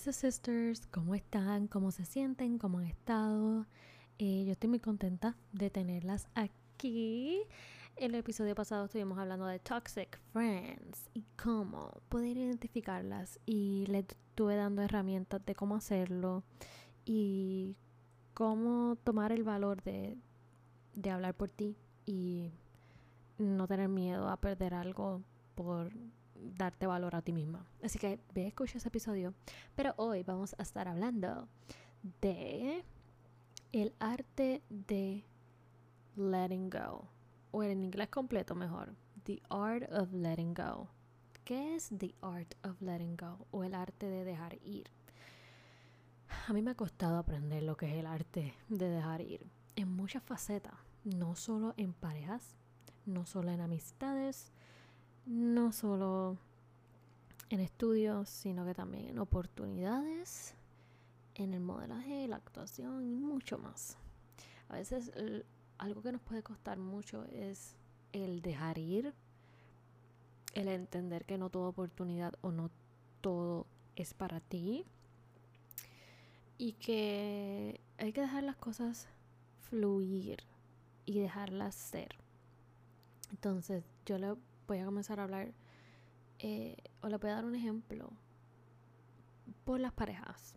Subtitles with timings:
[0.00, 1.66] Sisters, ¿cómo están?
[1.66, 2.56] ¿Cómo se sienten?
[2.56, 3.66] ¿Cómo han estado?
[4.18, 7.42] Eh, yo estoy muy contenta de tenerlas aquí.
[7.96, 14.06] En el episodio pasado estuvimos hablando de Toxic Friends y cómo poder identificarlas y les
[14.08, 16.44] estuve dando herramientas de cómo hacerlo
[17.04, 17.76] y
[18.32, 20.16] cómo tomar el valor de,
[20.94, 21.76] de hablar por ti
[22.06, 22.50] y
[23.36, 25.20] no tener miedo a perder algo
[25.54, 25.92] por
[26.42, 27.66] darte valor a ti misma.
[27.82, 29.34] Así que ve a escuchar ese episodio.
[29.76, 31.48] Pero hoy vamos a estar hablando
[32.20, 32.84] de
[33.72, 35.24] el arte de
[36.16, 37.08] letting go.
[37.52, 38.94] O en inglés completo mejor.
[39.24, 40.88] The art of letting go.
[41.44, 43.46] ¿Qué es the art of letting go?
[43.50, 44.90] O el arte de dejar ir.
[46.46, 49.46] A mí me ha costado aprender lo que es el arte de dejar ir.
[49.76, 50.74] En muchas facetas.
[51.04, 52.54] No solo en parejas.
[53.06, 54.52] No solo en amistades
[55.26, 56.38] no solo
[57.48, 60.54] en estudios, sino que también en oportunidades,
[61.34, 63.96] en el modelaje, la actuación y mucho más.
[64.68, 65.12] A veces
[65.78, 67.76] algo que nos puede costar mucho es
[68.12, 69.14] el dejar ir,
[70.54, 72.70] el entender que no toda oportunidad o no
[73.20, 74.84] todo es para ti
[76.58, 79.08] y que hay que dejar las cosas
[79.68, 80.38] fluir
[81.06, 82.16] y dejarlas ser.
[83.30, 84.34] Entonces yo le
[84.70, 85.52] voy a comenzar a hablar,
[86.38, 88.12] eh, o le voy a dar un ejemplo
[89.64, 90.54] por las parejas,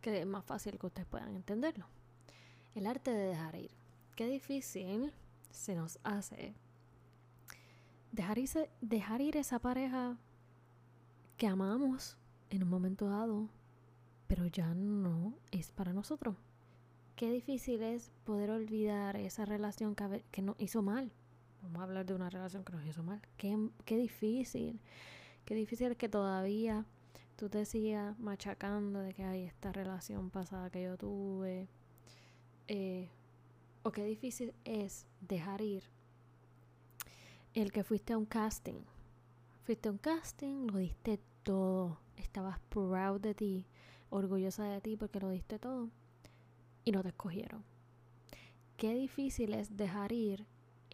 [0.00, 1.86] que es más fácil que ustedes puedan entenderlo.
[2.76, 3.72] El arte de dejar ir.
[4.14, 5.12] Qué difícil
[5.50, 6.54] se nos hace
[8.12, 8.38] dejar,
[8.80, 10.16] dejar ir esa pareja
[11.36, 12.16] que amamos
[12.50, 13.48] en un momento dado,
[14.28, 16.36] pero ya no es para nosotros.
[17.16, 21.10] Qué difícil es poder olvidar esa relación que, que nos hizo mal,
[21.62, 23.20] Vamos a hablar de una relación que nos hizo mal.
[23.36, 24.80] Qué, qué difícil.
[25.44, 26.84] Qué difícil que todavía
[27.36, 31.68] tú te sigas machacando de que hay esta relación pasada que yo tuve.
[32.66, 33.08] Eh,
[33.82, 35.84] o qué difícil es dejar ir
[37.54, 38.82] el que fuiste a un casting.
[39.64, 41.98] Fuiste a un casting, lo diste todo.
[42.16, 43.66] Estabas proud de ti,
[44.10, 45.90] orgullosa de ti porque lo diste todo.
[46.84, 47.64] Y no te escogieron.
[48.76, 50.46] Qué difícil es dejar ir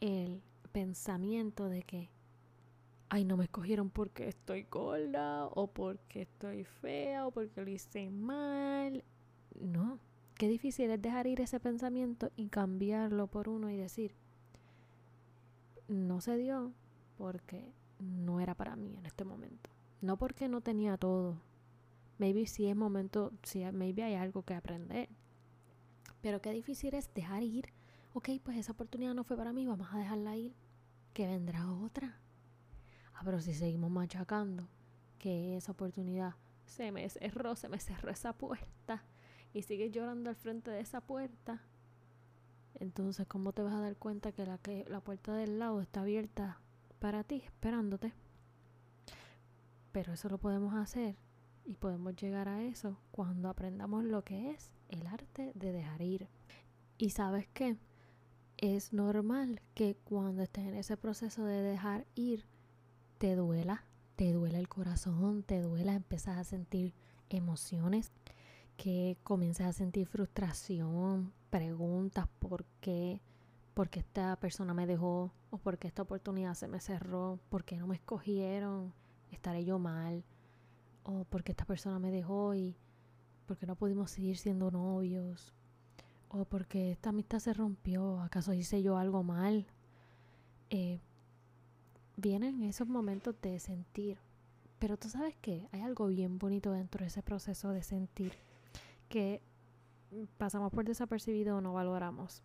[0.00, 0.42] el
[0.72, 2.10] pensamiento de que,
[3.08, 8.10] ay, no me escogieron porque estoy gorda o porque estoy fea o porque lo hice
[8.10, 9.04] mal.
[9.60, 9.98] No,
[10.34, 14.14] qué difícil es dejar ir ese pensamiento y cambiarlo por uno y decir,
[15.88, 16.72] no se dio
[17.18, 19.70] porque no era para mí en este momento.
[20.00, 21.36] No porque no tenía todo.
[22.18, 25.08] Maybe si es momento, si maybe hay algo que aprender.
[26.22, 27.72] Pero qué difícil es dejar ir
[28.14, 30.54] ok, pues esa oportunidad no fue para mí, vamos a dejarla ir,
[31.12, 32.18] que vendrá otra.
[33.14, 34.68] Ah, pero si seguimos machacando,
[35.18, 36.34] que esa oportunidad
[36.64, 39.04] se me cerró, se me cerró esa puerta
[39.52, 41.62] y sigues llorando al frente de esa puerta,
[42.74, 46.00] entonces ¿cómo te vas a dar cuenta que la, que la puerta del lado está
[46.00, 46.60] abierta
[46.98, 48.14] para ti, esperándote?
[49.92, 51.16] Pero eso lo podemos hacer
[51.64, 56.28] y podemos llegar a eso cuando aprendamos lo que es el arte de dejar ir.
[56.96, 57.76] ¿Y sabes qué?
[58.60, 62.46] Es normal que cuando estés en ese proceso de dejar ir,
[63.16, 66.94] te duela, te duela el corazón, te duela, empiezas a sentir
[67.30, 68.12] emociones,
[68.76, 73.22] que comienzas a sentir frustración, preguntas por qué,
[73.72, 77.64] por qué esta persona me dejó, o por qué esta oportunidad se me cerró, por
[77.64, 78.92] qué no me escogieron,
[79.30, 80.22] estaré yo mal,
[81.02, 82.76] o por qué esta persona me dejó y
[83.46, 85.54] por qué no pudimos seguir siendo novios,
[86.30, 89.66] o porque esta amistad se rompió, acaso hice yo algo mal.
[90.70, 91.00] Eh,
[92.16, 94.18] vienen esos momentos de sentir.
[94.78, 98.32] Pero tú sabes que hay algo bien bonito dentro de ese proceso de sentir
[99.08, 99.42] que
[100.38, 102.42] pasamos por desapercibido o no valoramos.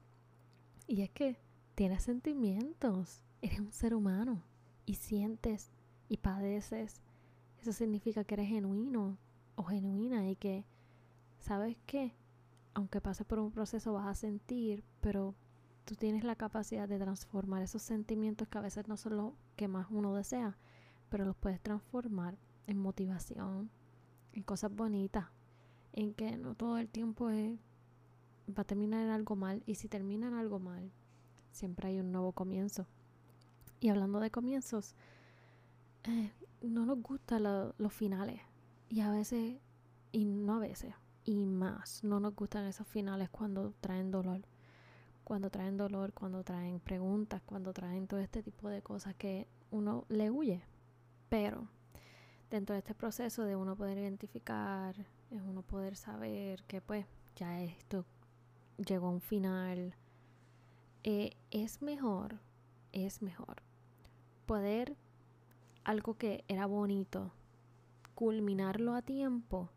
[0.88, 1.38] Y es que
[1.76, 4.42] tienes sentimientos, eres un ser humano
[4.86, 5.72] y sientes
[6.10, 7.02] y padeces.
[7.62, 9.18] Eso significa que eres genuino
[9.56, 10.66] o genuina y que,
[11.40, 12.14] ¿sabes qué?
[12.76, 15.34] Aunque pases por un proceso vas a sentir, pero
[15.86, 19.68] tú tienes la capacidad de transformar esos sentimientos que a veces no son lo que
[19.68, 20.58] más uno desea,
[21.10, 22.38] pero los puedes transformar
[22.68, 23.72] en motivación,
[24.34, 25.26] en cosas bonitas,
[25.94, 30.28] en que no todo el tiempo va a terminar en algo mal y si termina
[30.28, 30.92] en algo mal,
[31.52, 32.88] siempre hay un nuevo comienzo.
[33.80, 34.96] Y hablando de comienzos,
[36.04, 37.44] eh, no nos gustan
[37.78, 38.42] los finales
[38.90, 39.62] y a veces,
[40.12, 40.94] y no a veces,
[41.26, 42.04] y más.
[42.04, 44.42] No nos gustan esos finales cuando traen dolor.
[45.24, 50.06] Cuando traen dolor, cuando traen preguntas, cuando traen todo este tipo de cosas que uno
[50.08, 50.62] le huye.
[51.30, 51.68] Pero
[52.52, 54.96] dentro de este proceso de uno poder identificar
[55.32, 58.06] es uno poder saber que pues ya esto
[58.78, 59.96] llegó a un final.
[61.04, 62.40] Eh, es mejor,
[62.92, 63.64] es mejor
[64.46, 64.96] poder
[65.84, 67.32] algo que era bonito,
[68.16, 69.70] culminarlo a tiempo,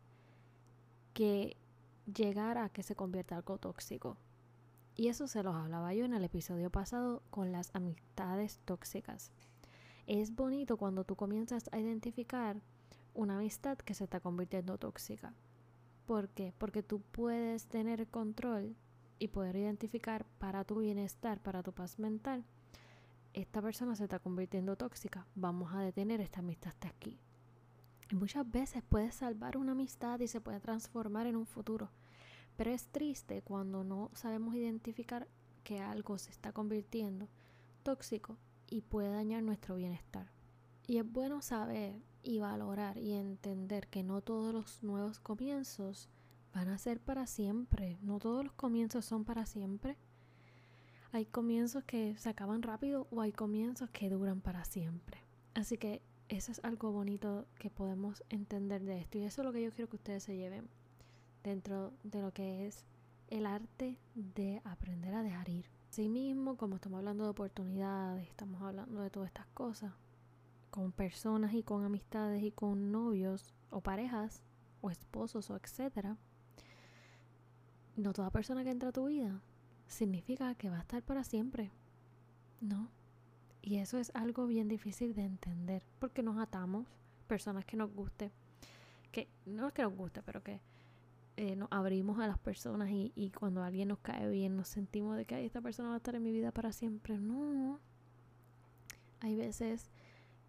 [1.19, 1.57] que
[2.05, 4.15] llegar a que se convierta algo tóxico.
[4.95, 9.29] Y eso se los hablaba yo en el episodio pasado con las amistades tóxicas.
[10.07, 12.61] Es bonito cuando tú comienzas a identificar
[13.13, 15.33] una amistad que se está convirtiendo tóxica.
[16.05, 16.53] ¿Por qué?
[16.57, 18.77] Porque tú puedes tener control
[19.19, 22.45] y poder identificar para tu bienestar, para tu paz mental,
[23.33, 27.19] esta persona se está convirtiendo tóxica, vamos a detener esta amistad hasta aquí.
[28.11, 31.89] Y muchas veces puedes salvar una amistad y se puede transformar en un futuro.
[32.57, 35.27] Pero es triste cuando no sabemos identificar
[35.63, 37.27] que algo se está convirtiendo
[37.83, 40.31] tóxico y puede dañar nuestro bienestar.
[40.87, 46.09] Y es bueno saber y valorar y entender que no todos los nuevos comienzos
[46.53, 47.99] van a ser para siempre.
[48.01, 49.97] No todos los comienzos son para siempre.
[51.11, 55.23] Hay comienzos que se acaban rápido o hay comienzos que duran para siempre.
[55.53, 59.17] Así que eso es algo bonito que podemos entender de esto.
[59.17, 60.69] Y eso es lo que yo quiero que ustedes se lleven
[61.43, 62.85] dentro de lo que es
[63.27, 65.69] el arte de aprender a dejar ir.
[65.89, 69.91] Así mismo, como estamos hablando de oportunidades, estamos hablando de todas estas cosas,
[70.69, 74.43] con personas y con amistades y con novios o parejas
[74.81, 76.17] o esposos o etcétera,
[77.95, 79.41] no toda persona que entra a tu vida
[79.87, 81.71] significa que va a estar para siempre.
[82.61, 82.89] No.
[83.61, 86.87] Y eso es algo bien difícil de entender porque nos atamos
[87.27, 88.31] personas que nos guste,
[89.11, 90.61] que no es que nos guste, pero que
[91.37, 95.15] eh, nos abrimos a las personas y, y, cuando alguien nos cae bien nos sentimos
[95.15, 97.17] de que esta persona va a estar en mi vida para siempre.
[97.17, 97.79] No.
[99.21, 99.89] Hay veces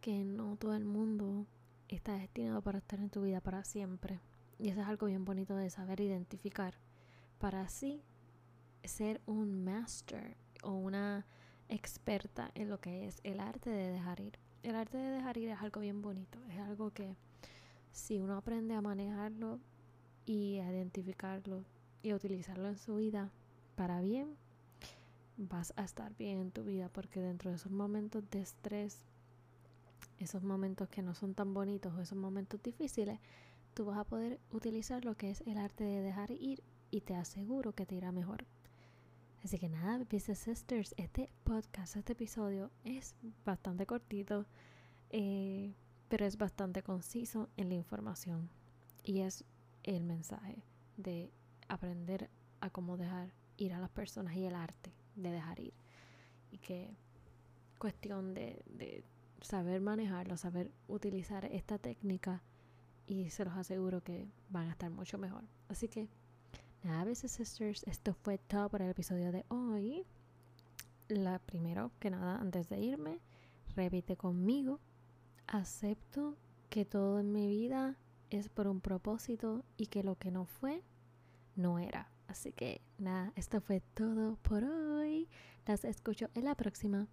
[0.00, 1.46] que no todo el mundo
[1.88, 4.20] está destinado para estar en tu vida para siempre.
[4.58, 6.74] Y eso es algo bien bonito de saber identificar.
[7.38, 8.02] Para así
[8.84, 11.26] ser un master o una
[11.70, 14.38] experta en lo que es el arte de dejar ir.
[14.62, 16.38] El arte de dejar ir es algo bien bonito.
[16.50, 17.16] Es algo que
[17.92, 19.58] si uno aprende a manejarlo
[20.26, 21.64] y a identificarlo
[22.02, 23.30] y a utilizarlo en su vida
[23.76, 24.36] para bien,
[25.36, 29.06] vas a estar bien en tu vida porque dentro de esos momentos de estrés
[30.20, 33.18] esos momentos que no son tan bonitos o esos momentos difíciles,
[33.74, 37.14] tú vas a poder utilizar lo que es el arte de dejar ir y te
[37.14, 38.44] aseguro que te irá mejor.
[39.42, 43.14] Así que nada, Business Sisters, este podcast, este episodio es
[43.44, 44.44] bastante cortito,
[45.08, 45.74] eh,
[46.08, 48.50] pero es bastante conciso en la información.
[49.02, 49.44] Y es
[49.82, 50.62] el mensaje
[50.98, 51.32] de
[51.68, 52.28] aprender
[52.60, 55.72] a cómo dejar ir a las personas y el arte de dejar ir.
[56.50, 56.94] Y que
[57.78, 59.04] cuestión de, de
[59.40, 62.42] saber manejarlo, saber utilizar esta técnica
[63.06, 65.44] y se los aseguro que van a estar mucho mejor.
[65.68, 66.08] Así que,
[66.82, 70.04] nada, veces sisters, esto fue todo para el episodio de hoy.
[71.08, 73.20] La primero que nada, antes de irme,
[73.74, 74.80] repite conmigo.
[75.46, 76.36] Acepto
[76.68, 77.96] que todo en mi vida
[78.30, 80.82] es por un propósito y que lo que no fue,
[81.56, 82.08] no era.
[82.28, 85.28] Así que nada, esto fue todo por hoy.
[85.66, 87.08] Las escucho en la próxima.